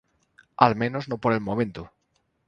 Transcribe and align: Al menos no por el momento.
Al 0.57 0.75
menos 0.75 1.07
no 1.09 1.19
por 1.19 1.31
el 1.31 1.41
momento. 1.41 1.91